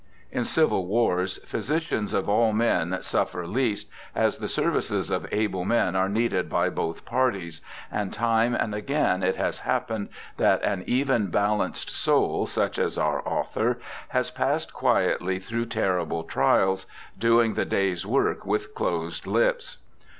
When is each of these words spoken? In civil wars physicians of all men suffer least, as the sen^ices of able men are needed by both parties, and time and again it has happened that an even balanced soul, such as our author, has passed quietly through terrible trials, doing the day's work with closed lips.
In 0.31 0.45
civil 0.45 0.87
wars 0.87 1.37
physicians 1.45 2.11
of 2.11 2.27
all 2.27 2.53
men 2.53 2.97
suffer 3.03 3.45
least, 3.45 3.87
as 4.15 4.39
the 4.39 4.47
sen^ices 4.47 5.11
of 5.11 5.31
able 5.31 5.63
men 5.63 5.95
are 5.95 6.09
needed 6.09 6.49
by 6.49 6.71
both 6.71 7.05
parties, 7.05 7.61
and 7.91 8.11
time 8.11 8.55
and 8.55 8.73
again 8.73 9.21
it 9.21 9.35
has 9.35 9.59
happened 9.59 10.09
that 10.37 10.63
an 10.63 10.83
even 10.87 11.27
balanced 11.27 11.91
soul, 11.91 12.47
such 12.47 12.79
as 12.79 12.97
our 12.97 13.21
author, 13.27 13.77
has 14.07 14.31
passed 14.31 14.73
quietly 14.73 15.37
through 15.37 15.67
terrible 15.67 16.23
trials, 16.23 16.87
doing 17.19 17.53
the 17.53 17.63
day's 17.63 18.03
work 18.03 18.43
with 18.43 18.73
closed 18.73 19.27
lips. 19.27 19.77